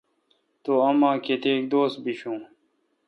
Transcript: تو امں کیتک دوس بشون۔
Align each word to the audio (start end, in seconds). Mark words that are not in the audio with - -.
تو 0.63 0.71
امں 0.87 1.15
کیتک 1.25 1.59
دوس 1.71 1.93
بشون۔ 2.03 2.39